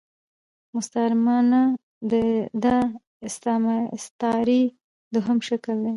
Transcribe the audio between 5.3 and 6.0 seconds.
شکل دﺉ.